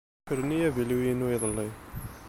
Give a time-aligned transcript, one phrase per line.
[0.21, 1.69] Ukren-iyi avilu-inu iḍelli.